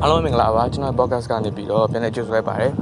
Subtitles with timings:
[0.00, 2.72] အားလုံးမင်္ဂလာပါကျွန်တော် podcast ကနေပြီးတော့ပြန်လည်ကြိုဆိုလိုက်ပါတယ်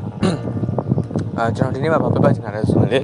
[1.38, 3.00] အာကျွန်တော်ဒီနေ့မှာပြပတ်ချင်တာလဲဆိုရင်လေ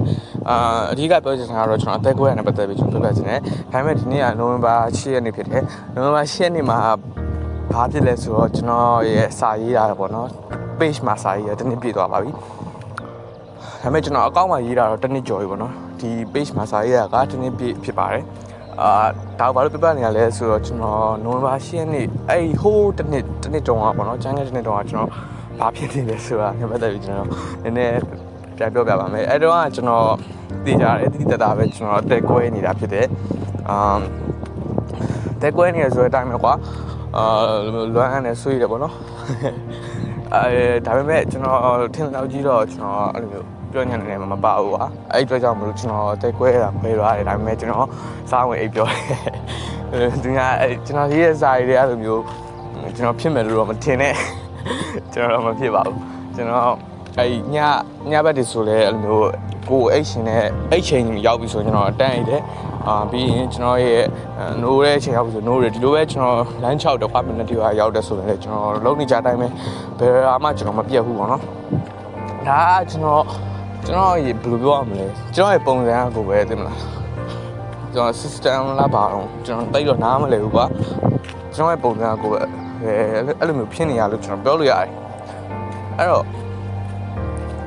[0.49, 0.57] အာ
[0.93, 3.41] အဓိကပြောချင်တာကတော့ကျွန်တော်အသက်ကိုရနဲ့ပတ်သက်ပြီးကျွန်တော်ပြပတ်ချင်တယ်
[3.73, 5.63] ဒါပေမဲ့ဒီနေ့ကနိုဝင်ဘာ10ရက်နေ့ဖြစ်တယ်
[5.95, 6.79] နိုဝင်ဘာ10ရက်နေ့မှာ
[7.73, 10.29] ဘာဖြစ်လဲဆိုတော့ကျွန်တော်ရဲ့စာရေးတာပေါ့နော်
[10.79, 12.39] page မှာစာရေးရတနေ့ပြည့်သွားပါပြီဒါ
[13.83, 18.25] ပေမဲ့ကျွန်တော်အကောင့်မှာရေးတာတော့တနေ့ကျော်ပြီပေါ့နော်ဒီ page မှာစာရေးတာကတနေ့ပြည့်ဖြစ်ပါတယ်
[18.83, 18.91] အာ
[19.41, 25.11] ဒါဘာလို့ပြပနေရလဲဆိုတော့ကျွန်တော်နိုဝင်ဘာ10ရက်နေ့အဲ့ဟိုးတစ်နှစ်တစ်နှစ်တုန်းကပေါ့နော်ကျန်းတဲ့တစ်နှစ်တုန်းကကျွန်တော်
[25.61, 27.29] ဘာဖြစ်နေလဲဆိုတာငါပတ်သက်ပြီးကျွန်တော်
[27.63, 27.99] နည်းနည်း
[28.57, 30.07] ပြန်ပြောပြပါမယ်အဲ့တော့ကကျွန်တော်
[30.65, 33.07] သိကြတယ်တိတိတတ်တာပဲကျွန်တော်အသက်ကွဲနေတာဖြစ်တယ်
[33.69, 33.99] အာ
[35.43, 36.55] တက်ကွဲနေရဆိုတဲ့အတိုင်းပဲကွာ
[37.17, 37.25] အာ
[37.95, 38.95] လွမ်းအနေဆွေးတယ်ပေါ့နော်
[40.35, 41.59] အဲဒါပေမဲ့ကျွန်တော်
[41.95, 47.87] ထင်တော့ကြီးတော့ကျွန်တော်အဲ့လိုမျိုးပြောညံ့နေမှာမပါဘူးကွာအဲ့အတွက်ကြောင့်မလို့ကျွန်တော်တက်ကွဲတာခွဲရတယ်ဒါပေမဲ့ကျွန်တော်
[48.31, 52.23] စားဝင်အိပ်ပြောတယ်သူကအဲ့ကျွန်တော်ရေးတဲ့စာရီတွေအဲ့လိုမျိုး
[52.97, 54.15] ကျွန်တော်ဖြစ်မယ်လို့တော့မထင်နဲ့
[55.13, 55.99] ကျွန်တော်တော့မဖြစ်ပါဘူး
[56.35, 56.75] ကျွန်တော်
[57.19, 57.57] အဲ့ည
[58.11, 59.29] ညဘက်တွေဆိုလဲအဲ့လိုမျိုး
[59.71, 62.43] ကိုအိတ်ရှင်နဲ့အိတ်ချိန်ရောက်ပြီဆိုကျွန်တော်တန်းအိတ်တယ်
[62.87, 64.03] အာပြီးရင်ကျွန်တော်ရဲ့
[64.63, 69.47] နိုးတဲ့အချိန်ရောက်ပြီဆိုနိုးတယ်ဒီလိုပဲကျွန်တော်လမ်း6တခွာမိနစ်တီဟာရောက်တယ်ဆိုရင်လည်းကျွန်တော်လုံးနေကြတိုင်းပဲ
[69.99, 71.43] ဘယ်အမှကျွန်တော်မပြတ်ဘူးပေါ့နော်
[72.49, 73.23] ဒါကကျွန်တော်
[73.87, 76.79] ကျွန်တော်ရေဘယ်လိုပြောရမလဲကျွန်တော်ရဲ့ပုံစံကကိုပဲသိမလား
[77.95, 80.65] ကျွန်တော် system လားပါတော့ကျွန်တော်တိတ်တော့နားမလဲဘူးကွာ
[81.55, 82.39] ကျွန်တော်ရဲ့ပုံစံကကိုပဲ
[83.39, 84.91] အဲ့လိုမျိုးဖြစ်နေရလို့ကျွန်တော်ပြောလို့ရတယ်
[85.99, 86.25] အဲ့တော့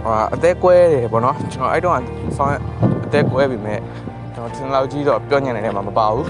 [0.03, 1.95] ဟာအသက်ကွဲတယ်ပေါ့နော်ကျွန်တော်အဲ့တော့
[2.37, 2.53] ဆောင်း
[3.05, 3.79] အသက်ကွဲပြီမဲ့
[4.33, 6.27] ကျွန်တော်တင်လောက်ကြီးတော့ပြောညံ့နေတယ်မှာမပါဘူး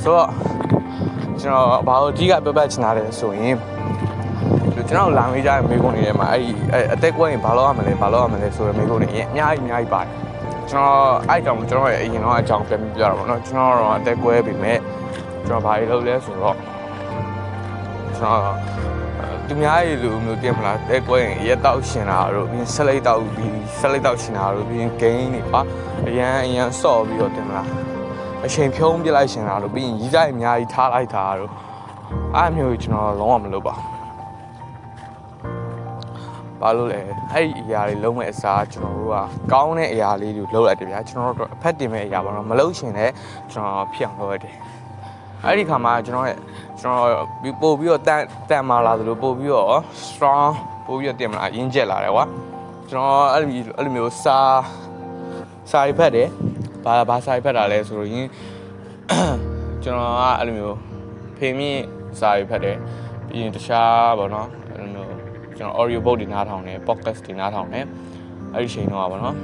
[0.00, 0.28] ဆိုတော့
[1.40, 3.56] ကျွန်တော်ဘာလို့အဓိကပြောပြချင်တာလဲဆိုရင်
[4.74, 10.10] ကျွန်တော်လာမေးကြတဲ့မိကုန်းတွေထဲမှာအဲ့အဲ့အသက်ကွဲရင်ဘာလို့ရမလဲဘာလို့ရမလဲဆိုတဲ့မိကုန်းတွေအများကြီးအများကြီးပါတယ်
[10.70, 14.78] ကျွန်တော်အဲ့ကြောင့်ကျွန်တော်ရဲ့အရင်တော့အကြောင်းပြန်ပြပြတာပေါ့နော်ကျွန်တော်တော့အသက်ကွဲပြီမဲ့
[15.46, 16.56] ကျွန်တော်ဘာတွေလုပ်လဲဆိုတော့
[18.16, 18.56] ကျွန်တော်
[19.46, 25.60] သူများရေလူမျိုးတင်မလားတဲကွဲရင်ရက်တောက်ရှင်တာတို့ပြီးဆက်လိုက်တောက်ပြီးဆက်လိုက်တောက်ရှင်တာတို့ပြီးဂိမ်းတွေပါ
[26.08, 27.68] အရန်အရန်ဆော့ပြီးတော့တင်မလား
[28.46, 31.50] အချိန်ဖြုံးပြလိုက်ရှင်တာတို့ပြီးရင်ရီးကြိုက်အများကြီးထားလိုက်တာတို့
[32.36, 33.99] အားမျိုးကျွန်တော်လုံးဝမလုပ်ပါဘာ
[36.76, 37.00] လို့လဲ
[37.32, 39.16] အဲ့ဒီအရာတွေလုံးမဲ့အစားကျွန်တော်တို့က
[39.52, 43.12] ကောင်းတဲ့အရာလေးတွေလုပ်လိုက်တယ်ဗျာကျွန်တော်တို့အဖက်တင်မဲ့အရာပါတော့မလုပ်ရှင်လည်း
[43.52, 44.56] ကျွန်တော်ဖြစ်အောင်လုပ်ရတယ်
[45.44, 46.38] အဲ့ဒီခါမှာကျွန်တော်ရဲ့
[46.80, 47.08] ကျွန်တော်
[47.62, 50.52] ပို့ပြီးတော့တန်တန်မာလာသလိုပို့ပြီးတော့ strong
[50.86, 52.24] ပို့ပြီးတော့တင်မလားရင်းကျက်လာတယ်ကွာ
[52.90, 54.38] ကျွန်တော်အဲ့လိုအဲ့လိုမျိုးစာ
[55.70, 56.28] စာရီဖက်တယ်
[56.84, 58.26] ဘာဘာစာရီဖက်တာလဲဆိုတော့ရင်
[59.82, 60.76] ကျွန်တော်ကအဲ့လိုမျိုး
[61.36, 61.82] ဖေမြင့်
[62.20, 62.76] စာရီဖက်တယ်
[63.26, 64.59] ပြီးရင်တခြားပေါ့နော်အဲ့လိုမျိုး
[65.60, 67.84] ကျွန်တော် audio book တွေနားထောင်တယ် podcast တွေနားထောင်တယ်
[68.54, 69.34] အဲ့ဒီချိန်တော့ပါနော်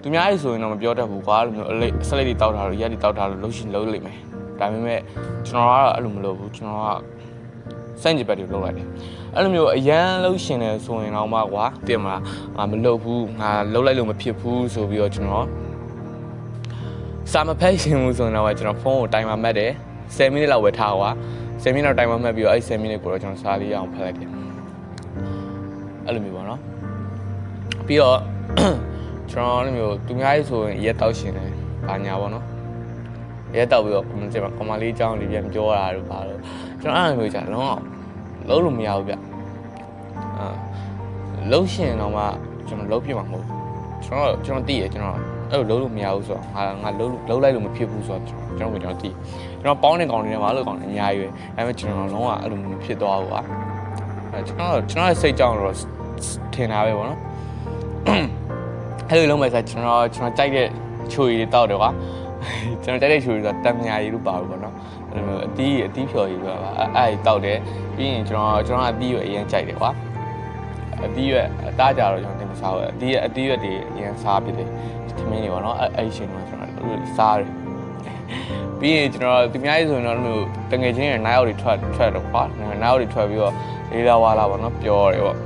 [0.00, 4.18] သူများကြီးဆိုရင်တော့မပြောတတ်ဘူးကွာအဲ့လိုမျိုးအလိအစလိတ်တွေတောက်တာလို့ရက်တွေတောက်တာလို့လှုပ်ရှင်လှုပ်လိမ့်မယ်
[4.58, 5.00] ဒါပေမဲ့
[5.46, 6.90] ကျွန်တော်ကတော့အဲ့လိုမလုပ်ဘူးကျွန်တော်က
[8.02, 8.86] စန့်ကျင်ဘက်တွေလုပ်လိုက်တယ်
[9.34, 12.22] အဲ့လိုမျိုးအရန်လှုပ်ရှင်တယ်ဆိုရင်တော့မှကွာတင်မလား
[12.56, 15.46] ငါမလုပ်ဘူးငါလှုပ်လိုက်လို့မဖြစ်ဘူးဆိုပြီးတော့ကျွန်တော်
[17.32, 19.72] စာမဖက်ရှင်ဘူးဆိုရင်တော့ကျွန်တော်ဖုန်းကိုတိုင်မာမှတ်တယ်
[20.16, 21.10] 10မိနစ်လောက်ပဲထားကွာ
[21.62, 24.30] 10မိနစ်လောက်တိုင်မာမှတ်ပြီးတော့အဲ့10မိနစ်ကိုတော့ကျွန်တော်စာလေးအောင်ဖတ်လိုက်တယ်
[26.06, 26.60] အဲ့လိုမျိုးပေါ့နော်
[27.86, 28.18] ပြီးတော့
[29.30, 31.50] ကျွန်တော်အဲ့လိုမျိုးသူများရေးဆိုရင်ရက်တောက်ရှင်တယ်
[31.86, 32.44] ဘာညာပေါ့နော်
[33.56, 36.40] ရဲတောက်ပြီးတော့ကွန်မန့်မှာကွန်မလေးအကြောင်းလေးပြန်ပြောတာတို့ပါတော့
[36.82, 39.14] ကျွန်တော်အဲ့လိုမျိုးကြာလုံးဝလုံးလို့မရဘူးဗျ
[40.38, 40.46] အာ
[41.52, 42.22] လုံးရှင်တော့မှ
[42.68, 43.56] ကျွန်တော်လုံးပြမှာမဟုတ်ဘူး
[44.04, 45.16] ကျွန်တော်ကျွန်တော်သိရကျွန်တော်
[45.50, 48.22] အဲ့လိုလုံးလို့မရဘူးဆိုတော့ငါငါလုံးလုံးလိုက်လို့မဖြစ်ဘူးဆိုတော့
[48.58, 49.10] ကျွန်တော်ကျွန်တော်သိ
[49.60, 53.40] ကျွန်တော်ပေါင်းတဲ့ကောင်တွေနဲ့မလို့ကောင်တွေအများကြီးပဲဒါပေမဲ့ကျွန်တော်လုံးဝအဲ့လိုမျိုးဖြစ်သွားဘူးကွာ
[54.32, 55.95] အဲကျွန်တော်ကျွန်တော်ရဲ့စိတ်ကြောင့်တော့
[56.54, 57.20] ထင်တာပဲပေါ့နော်
[59.10, 60.68] အဲ့လိုလုံးမဲ့ဆိုကျွန်တော်ကျွန်တော်ကြိုက်တဲ့
[61.12, 61.90] ချွေတွေတောက်တယ်ကွာ
[62.84, 64.74] ကျွန်တော်တိုက်တဲ့ချူဆိုတာတံမြာရီလို့ပါဘူးပေါ့နော်
[65.10, 67.58] အဲ့လိုမျိုးအတီးအတီးဖြော်ရီဆိုတာပါအဲ့အဲ့တောက်တယ်
[67.96, 69.90] ပြီးရင်ကျွန်တော်ကျွန်တော်အတီးရွက်အရင်ကြိုက်တယ်ကွာ
[71.04, 74.68] အတီးရွက်အသားကြတော့ကျွန်တော်တင်မစားဘူးအတီးအတီးရွက်တွေအရင်စားပြတယ်
[75.18, 76.70] သမင်းတွေပေါ့နော်အဲ့အဲ့ရှင်တော့ကျွန်တော်
[77.16, 77.48] စားတယ်
[78.80, 83.54] ပြီးရင်ကျွန်တော်သူများရေးဆိုရင်တော့မျိုးတငယ်ချင်းရဲ့နိုင်အောက်တွေထွက်ထွက်တော့ကွာနိုင်အောက်တွေထွက်ပြီးတော့
[83.92, 85.36] လေးလာဝါလာပေါ့နော်ပျော်တယ်ပေါ့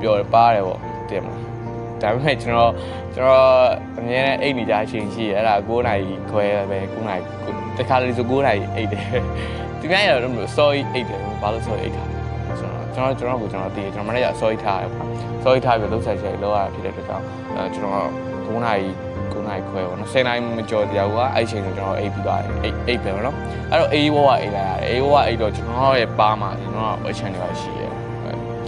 [0.00, 1.40] ပျော်တယ်ပါတယ်ပေါ့တင်မလား
[2.02, 2.72] ဒါပေမဲ့ကျွန်တော်
[3.14, 3.46] ကျွန်တော်
[3.98, 7.22] အမြဲတမ်းအိတ်နေကြအချိန်ရှိရအဲ့ဒါ9နာရီခွဲပဲ9နာရီ
[7.78, 9.04] တခါလေဆို9နာရီအိတ်တယ်
[9.80, 12.02] သူများရတော့မလို့ sorry အိတ်တယ်ဘာလို့ sorry အိတ်တာ
[12.94, 15.08] ကျွန်တော်ကျွန်တော်ကိုကျွန်တော်တည်ကျွန်တော်မနေ့က sorry ထားတယ်ပေါ့
[15.44, 17.24] sorry ထားပြီးလှုပ်ဆိုင်ဆိုင်လောက်ရဖြစ်တဲ့အတွက်ကြောင့်
[17.56, 18.08] အဲကျွန်တော်
[18.46, 18.88] 9နာရီ
[19.32, 23.36] 9နာရီခွဲပေါ့နော်10နာရီမကျော်တရားကအဲ့ချိန်ဆိုကျွန်တော်အိတ်ပြီးသွားတယ်အိတ်အိတ်ပဲပေါ့နော်
[23.70, 27.86] အဲ့တော့အေးဘဝအိတ်လိုက်ရတယ်အေးဘဝအိတ်တော့ကျွန်တော်ရဲ့ပါမှာကျွန်တော်အချန်တွေပါရှိရဲ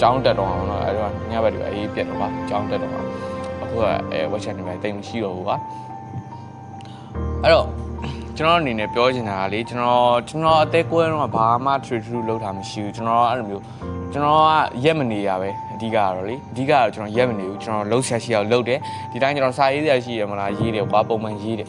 [0.01, 2.93] ကျောင်းတက်တော့အောင်တော့အဲ့တော့ညဘက်တွေအေးပြတ်တော့ပါကျောင်းတက်တော့
[3.63, 5.57] အခုကအဲဝက်ချက်နေပဲတိတ်မရှိတော့ဘူးကွာ
[7.43, 7.67] အဲ့တော့
[8.37, 13.63] ကျွန်တော်အနေနဲ့ပြောချင်တာကလေကျွန်တော်ကျွန်တော်အသက်ကွဲတော့ဘာမှ true true လောက်တာမရှိဘူးကျွန်တော်အဲ့လိုမျိုး
[14.13, 14.51] ကျွန်တော်က
[14.85, 18.79] ရက်မနေရပဲအဓိကကတော့လေအဓိကကတော့ကျွန်တော်ရက်မနေဘူးကျွန်တော်လှုပ်ရှားရှိအောင်လှုပ်တယ်
[19.13, 21.69] ဒီတိုင်းကျွန်တော်စာရေးစရာရှိရမလားရေးတယ်ကွာပုံမှန်ရေးတယ်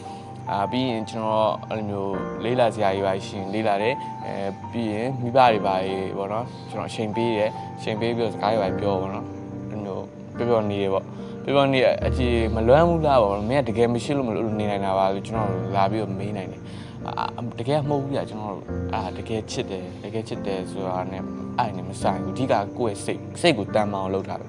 [0.52, 3.94] အာပြီးရင်ကျွန်တော်အဲ့လိုမျိုးလေးလာစရာကြီးပါရှိရင်လေးလာတယ်
[4.26, 4.34] အဲ
[4.70, 9.26] ပြီးရင်မိဘတွေပါရေပေါ့နော်ကျွန်တော်အချိန်ပေးတယ်အချိန်ပေးပြီးတော့စကားတွေပါပြောပေါ့နော်
[9.70, 10.04] အဲ့လိုမျိုး
[10.36, 11.04] ပြောပြောနေတယ်ပေါ့
[11.44, 16.62] ပြောပြောနေအကြည့်မလွမ်းဘူးလားပေါ့မင်းကတကယ်မရှိလို့မလို့နေနိုင်တာပါလို့ကျွန်တော်လာပြီးတော့မေးနိုင်တယ်
[17.06, 17.24] အာ
[17.58, 18.56] တကယ်မဟုတ်ဘူးပြကျွန်တော်
[18.94, 21.22] အာတကယ်ချစ်တယ်တကယ်ချစ်တယ်ဆိုတာနဲ့
[21.58, 24.46] အဲ့နဲ့မဆိုင်ဘူးအဓိကကိုယ့်ရဲ့စိတ်စိတ်ကိုတန်မအောင်လုပ်တာပဲ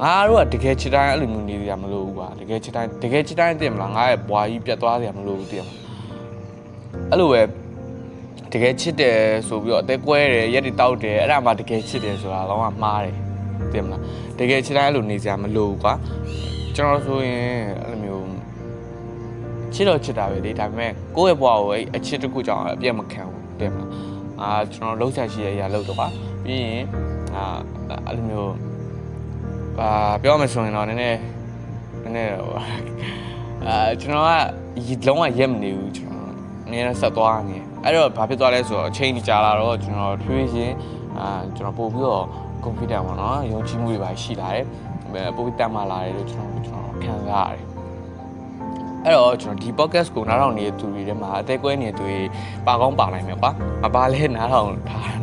[0.00, 5.76] ငါတို့ကတကယ်ချစ်တိုင်းအဲ့လိုမျိုးနေကြမလို့ဘူးကွာတကယ်ချစ်တိုင်းတကယ်ချစ်တိုင်းသိမလားငါရဲ့ဘွားကြီးပြတ်သွားကြမလို့ဘူးသိမလား
[7.10, 7.42] အဲ့လိုပဲ
[8.52, 9.16] တကယ်ချစ်တယ်
[9.48, 13.16] ဆိုပြီးတော့အသက်ကွဲတယ်ရက်တွေတောက်တယ်အဲ့ဒါမှတကယ်ချစ်တယ်ဆိုတာတော့မှားတယ်
[13.72, 14.00] သိမလား
[14.38, 15.94] တကယ်ချစ်တိုင်းအဲ့လိုနေကြမလို့ဘူးကွာ
[16.74, 17.46] ကျွန်တော်ဆိုရင်
[17.82, 18.26] အဲ့လိုမျိုး
[19.74, 23.90] ချစ်တော့ချစ်တာပဲလေဒါပေမဲ့ကိုယ့်ရဲ့ဘဝကိုအဲ့အချစ်တစ်ခုကြောင့်အပြတ်မခံဘူးတဲ့မလား
[24.40, 26.06] အာကျွန်တော်လှုပ်ရှားရှိတဲ့အရာလှုပ်တော့ပါ
[26.44, 26.84] ပြီးရင်
[27.34, 27.44] အာ
[28.06, 28.71] အဲ့လိုမျိုး
[29.80, 29.88] အာ
[30.22, 31.18] ပြောမှဆိုရင်တော့နည်းနည်း
[32.02, 32.52] နည်းနည်းတော့
[33.66, 36.30] အာကျွန်တော်ကလုံးဝရက်မနေဘူးကျွန်တော်
[36.66, 40.72] အနည်းနဲ့ဆက်သွားနေအဲ့တော့ဘာဖြစ်သွားလဲဆိုတော့အချိန်ကြီးကြာလာတော့ကျွန်တော်ထွေးရင်
[41.18, 42.24] အာကျွန်တော်ပို့ပြီးတော့
[42.64, 44.66] confident ပေါ့နော်ယုံကြည်မှုတွေပါရှိလာတယ်
[45.36, 47.72] ပို့ပြီးတတ်မှလာတယ်လို့ကျွန်တော်ကျွန်တော်ခံစားရတယ်
[49.04, 52.18] အဲ့တော့ကျွန်တော်ဒီ podcast ကိုနားထောင်နေတဲ့သူတွေထဲမှာအသေးကွဲနေတဲ့သူတွေ
[52.66, 53.50] ပါကောင်းပါနိုင်မယ်ကွာ
[53.82, 54.68] မပါလဲနားထောင်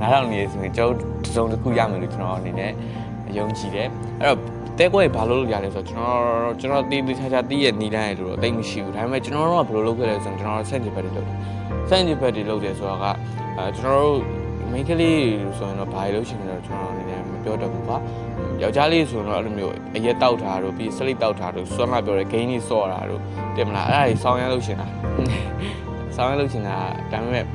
[0.02, 2.72] နားထောင်နေဆိုရင်ကျွန်တော်တစ်စုံတစ်ခုရမယ်လို့ကျွန်တော်အနေနဲ့
[3.38, 3.88] ယုံကြည်တယ်
[4.22, 4.38] အဲ့တော့
[4.80, 11.38] တဲကွဲဘာလို့လုပ်ရလဲဆိုတော့ကျွန်တော်ကျွန်တော်တီးတီးခြားခြားတီးရဲ့နေတိုင်းရလို့တော့တိတ်မရှိဘူးဒါပေမဲ့ကျွန်တော်တို့ကဘယ်လိုလုပ်ခဲ့လဲဆိုတော့ကျွန်တော်ဆန့်ကျင်ဘက်တွေလုပ်တယ်
[11.90, 13.06] ဆန့်ကျင်ဘက်တွေလုပ်တယ်ဆိုတော့က
[13.58, 14.20] အဲကျွန်တော်တို့
[14.72, 15.22] မိန်းကလေး
[15.58, 17.98] ဆိုရင်တော့ဘာလို့ရှိနေတော့ကျွန်တော်အနေနဲ့မပြောတတ်ဘူးကွာ
[18.62, 23.22] ယောက်ျားလေးဆိုရင်တော့အဲ့လိုမျိုးအရက်တောက်တာတို့ပြီးစလိတ်တောက်တာတို့ဆွမ်းလာပြောတဲ့ဂိမ်းကြီးစော့တာတို့
[23.56, 24.88] တင်မလားအဲ့ဒါကြီးဆောင်းရမ်းလို့ရှင်တာ
[26.16, 26.78] ဆောင်းရမ်းလို့ရှင်တာ
[27.12, 27.46] ဒါပေမဲ့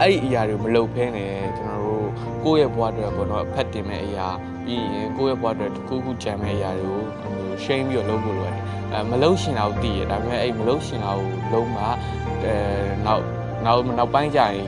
[0.00, 2.08] အဲ့ဒီအရာတွေမလုပ်ဖဲနဲ့ကျွန်တော်တို့
[2.44, 4.28] ကိုယ့်ရဲ့ဘဝအတွက်ပေါ့နော်ဖက်တင်မဲ့အရာ
[4.68, 7.34] ပြီးရင်ကိုယ့်ရဲ့ဘဝအတွက်တစ်ခုခုကြံမဲ့အရာတွေကိုဟို
[7.64, 8.56] ရှိမ့်ပြီးတော့လုပ်ဖို့လိုတယ်
[8.92, 11.88] အဲမလုပ်ရှင်တာကိုသိရဒါပေမဲ့အဲ့မလုပ်ရှင်တာကိုလုံးမှာ
[12.42, 12.54] အဲ
[13.06, 13.24] နောက်
[13.64, 14.66] နောက်နောက်ပိုင်းကျရင်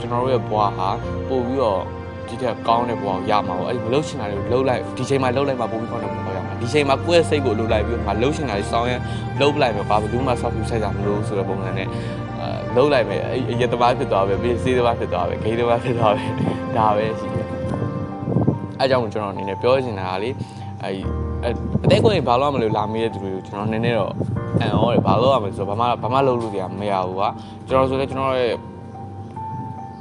[0.00, 0.88] ကျွန်တော်တို့ရဲ့ဘဝဟာ
[1.28, 1.82] ပို့ပြီးတော့
[2.28, 9.00] ဒီထက်ကောင်းတဲ့ဘဝကိုရမှာပေါ့အဲ့ဒီမလှုပ်ရှင်တာတွေကိုလှုပ်လိုက်ဒီချိန်မှာလှုပ်လိုက်မှပို့ပြီးကောင်းတဲ့ဘဝကိုရမှာဒီချိန်မှာကိုယ့်ရဲ့စိတ်ကိုလှုပ်လိုက်ပြီးတော့ငါလှုပ်ရှင်တာတွေစောင်းရင်
[9.40, 11.88] လှုပ်လိုက်ပဲဘာဘူးမှဆောက်ပြီးဆိုင်တာမလို့ဆိုတဲ့ပုံစံနဲ့
[12.40, 16.24] အဲလှုပ်လိုက်မယ်အဲ့အရက်တဘာဖြစ်သွားပဲပြီးစေးတဘာဖြစ်သွားပဲဂိမ်းတဘာဖြစ်သွားပဲ
[16.76, 17.37] ဒါပဲရှိ
[18.78, 20.30] တယ်အဲကြောင့်ကျွန်တော်အနေနဲ့ပြောချင်တာကလေ
[20.82, 20.90] အဲ
[21.44, 24.12] အသေးကိုရင်ဘာလို့မလို့လာမေးတဲ့သူတွေကိုကျွန်တော်နည်းနည်းတော့
[24.60, 27.28] အန်ဟောတယ်ဘာလို့ရမလဲဆိုတော့ဘာမှဘာမှလုပ်လို့ကြမရဘူးကွာ
[27.68, 28.54] ကျွန်တော်ဆိုလဲကျွန်တော်ရဲ့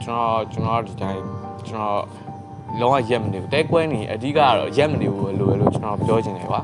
[0.03, 1.21] ကျွန်တော်ကျွန်တော်ဒီတိုင်း
[1.67, 2.01] ကျွန်တော်
[2.79, 6.61] လုံးဝရက်မနေဘူးတဲကွဲနေအဓိကကတော့ရက်မနေဘူးလို့လို့ကျွန်တော်ပြောချင်တယ်ကွာ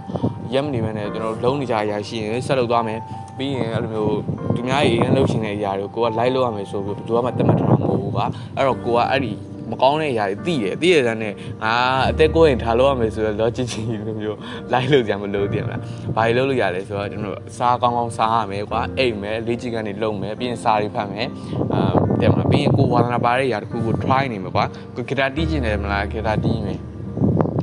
[0.54, 3.00] ရက်မနေဘဲနဲ့ကျွန်တော်လုံးနေကြရရှိရင်ဆက်လုပ်သွားမယ်
[3.38, 4.18] ပြီးရင်အဲ့လိုမျိုး
[4.56, 8.26] သူများရေးရင်လှုပ်ရှင်တဲ့အရာတွေကိုကိုကလိုက်လို့ရမယ်ဆိုပြီးဘယ်သူမှတတ်မှတ်ထားမှာမဟုတ်ဘူးကွာ
[8.56, 9.32] အဲ့တော့ကိုကအဲ့ဒီ
[9.72, 11.34] မကောင်းတဲ့အရာတွေသိတယ်သိရတဲ့နဲ့
[11.64, 11.74] ငါ
[12.10, 14.38] အသက်ကိုရင်ထားလို့ရမယ်ဆိုတော့ logic ကြီးလိုမျိုး
[14.72, 15.82] လိုက်လို့ကြမလို့သိရမလား
[16.16, 21.28] ဘာတွေလုပ်လို့ရလဲဆိုတော့ကျွန်တော်စားကောင်းကောင်းစားရမယ်ကွာအိမ်မယ်လေ့ကျင့်ခန်းတွေလုပ်မယ်ပြီးရင်စားတွေဖတ်မယ်
[21.74, 24.66] အာတဲ့မလားပြီးရင်ကိုဝါသနာပါတဲ့ຢာတစ်ခုကို try နေမှာကွာ
[24.96, 26.80] ကိုဂီတာတီးကျင်တယ်မလားဂီတာတီးမယ်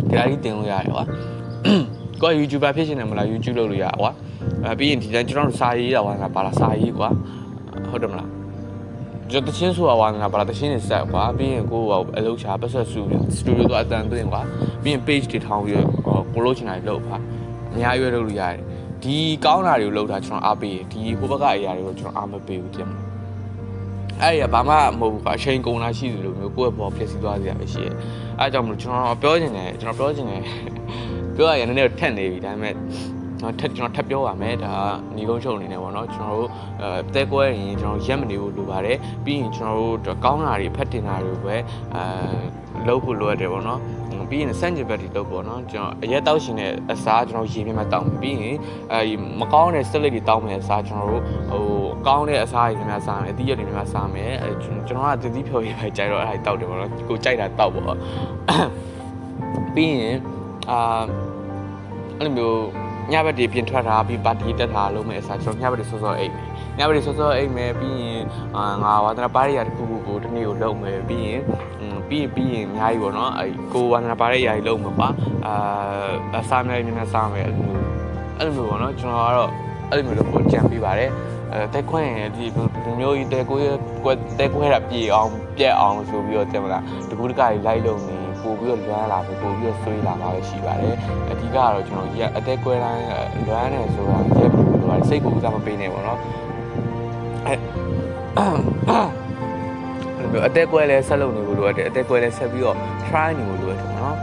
[0.08, 1.05] ဂီတာတီးတင်လို့ရတယ်ကွာ
[2.23, 4.11] ကို YouTuber ဖြစ်ရှင်တယ်မလား YouTube လုပ်လို့ရကွာ
[4.64, 7.08] အဲပြီးရင်ဒီတိုင်းကျွန်တော်တို့စာရေးတာဝါသနာပါလားစာရေးကွာ
[7.91, 8.39] ဟုတ်တယ်မလား
[9.32, 13.00] ကျွန်တော်တချင်းဆိုတာဝါသနာပါလားတချင်းနေဆက်ကွာပြီးရင်ကိုကအလုပ်ချာပတ်ဆက်စု
[13.37, 14.42] စတူဒီယိုတော့အတန်သွင်းကွာ
[14.82, 17.16] ပြီးရင် page တွေထောင်းပြီးတော့ကိုလို့ချင်တာတွေလုပ်ပါ
[17.72, 18.56] အများကြီးလုပ်လို့ရတယ်
[19.02, 23.06] ဒီကောင်းတာတွေကိုလုပ်တာကျွန်တော်အားပေးတယ်ဒီဟိုဘက်ကအရာတွေကိုကျွန်တော်အားမပေးဘူးတင်မလား
[24.22, 27.90] အဲ့ရဘာမှမဟုတ်ဘူးကွာအချိန်ကုန်တာရှိသလိုမျိုးကိုယ့်ရဲ့ဘောဖြစ်စီသွားစရာပဲရှိရဲ
[28.38, 30.42] အဲအကြောင့်မလို့ကျွန်တော်ပြောချင်တယ်ကျွန်တော်ပြောချင်တယ်
[31.37, 34.73] ပြောရရင်နည်းနည်းထက်နေပြီဒါပေမဲ့ကျွ န်တော်ထက်ကျွန်တော်ထပ်ပြောပါမယ်ဒါ
[35.16, 36.50] ညီကုန်းချုပ်အနေနဲ့ပေါ့နော်ကျွန်တော်တို့
[36.82, 41.56] အဲတဲကွဲရင်ကျွန်တော်ရက်မနေဘူးလိုပါတယ်ပြီးရင်ကျွန်တော်တို့ကောင်းတာတွေဖက်တင်တာတွေပဲ
[41.94, 42.02] အဲ
[42.88, 43.80] လုပ်ဖို့လိုရတယ်ပေါ့နော်
[44.30, 48.56] ပြီးရင်စန့်ကျင်ဘက်တွေလုပ်ပေါ့နော်ကျွန်တော်အရက်တောက်ရှင်တဲ့အစားကျွန်တော်ရေပြင်းမှတောက်မယ်ပြီးရင်
[48.92, 49.00] အဲ
[49.40, 51.64] မကောင်းတဲ့စလက်တွေတောက်မယ်အစားကျွန်တော်တို့ဟို
[52.06, 57.85] ကောင်းတဲ့အစားတွေများစားမယ်အသီးရွက်တွေများစားမယ်အဲကျွန်တော်ကတတိဖြော်ရေးပဲကြိုက်တော့အဲ့ဒါတောက်တယ်ပေါ့နော်ကိုကြိုက်တာတောက်ပေါ့
[59.75, 60.16] ပြီးရင်
[60.70, 61.02] အာ
[62.18, 66.49] အဲ့လိုမျိုး ညဘက်တွေပြင်ထွက်တာပြီးပါတီတက်တာလုံးမယ်အစားကျွန်တော်ညဘက်တွေစောစောအိတ်မယ်
[66.79, 68.25] ညဘက်တွေစောစောအိတ်မယ်ပြီးရင်
[68.57, 71.40] အာငါဝါသနာပါရီယာတစ်ခုခုကိုတစ်နေ့ကိုလုံးမယ်ပြီးရင်
[72.09, 75.09] ပြီးရင်ပြီးရင်အများကြီးပေါ့နော်အဲကိုဝါသနာပါရီယာကြီးလုံးမှာပါ
[75.47, 77.81] အာစားမယ်မြင်မြင်စားမယ်အဲ့လိုမျိုး
[78.38, 79.50] အဲ့လိုမျိုးပေါ့နော်ကျွန်တော်ကတော့
[79.90, 81.11] အဲ့လိုမျိုးလို့ပိုကြံပေးပါတယ်
[81.52, 82.45] အဲတက်ခွင့်ရင်ဒီ
[82.85, 83.67] လူမျိုးကြီးတဲကိုရ
[84.05, 90.97] ကွက်တဲခွဲတာပြေအောင်ပြက်အောင်ဆိုပြီးတော့တင်မလားတကူတကကြီးလိုက်လုံးနေ ပို့ပြီးတော့လွမ်းလာပဲပို့ပြီးတော့ဆွေးလာမှာပဲရှိပါတယ်
[91.30, 93.04] အဓိကကတော့ကျွန်တော်ရက်အသက်ကွဲတိုင်း
[93.49, 96.18] လွမ်းနေဆိုတာရက်ပြီးတော့စိတ်ကိုဥစားမပေးနဲ့ပေါ့နော်
[97.47, 97.59] အဲအဲ့
[100.18, 104.16] လိုမျိုးအသက်ကွဲလဲဆက်လုပ်နေဖို့လိုအပ်တယ်အသက်ကွဲလဲဆက်ပြီးတော့ try နေဖို့လိုအပ်တယ်နော်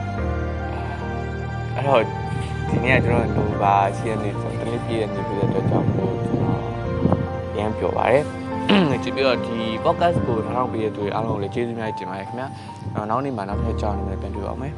[1.76, 2.02] အဲ့တော့
[2.70, 6.62] ဒီနေ့ကကျွန်တော်လိုပါရှိရနေဆိုတလေးပြည့်နေပြီးတဲ့အတွက်ကြောင့်မို့ကျွန်တော်
[7.58, 8.24] ရမ်းပြောပါတယ်
[9.04, 12.48] ကြည့်ပြီးတော့ဒီ podcast ကိုနားထောင်ပေးတဲ့သူတွေအားလုံးကိုလည်းကျေးဇူးများတင်ပါတယ်ခင်ဗျာ
[13.10, 14.74] နောက်နေ့မှနောက်ထပ်ကြောင်းနေမယ်ပြန်တွေ့ပါမယ်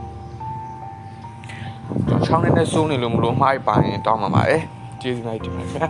[2.26, 4.62] ချောင်းနေနဲ့စိုးနေလို့မလို့မှားပါရင်တောင်းပါပါတယ်
[5.02, 5.90] ကျေးဇူးများတင်ပါတယ်ခင်ဗျာ